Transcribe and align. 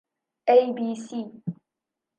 ئەی 0.47 0.65
بی 0.77 0.89
سی 1.05 1.21